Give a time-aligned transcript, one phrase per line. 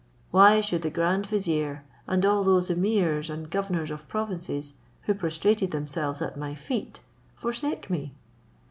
[0.31, 5.69] Why should the grand vizier, and all those emirs and governors of provinces, who prostrated
[5.69, 7.01] themselves at my feet,
[7.35, 8.15] forsake me?